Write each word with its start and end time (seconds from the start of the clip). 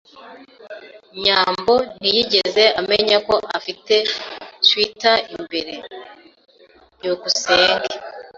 byambo 1.17 1.75
ntiyigeze 1.99 2.63
amenya 2.79 3.17
ko 3.27 3.35
afite 3.57 3.95
swater 4.67 5.17
imbere. 5.37 5.73
byukusenge 6.97 7.89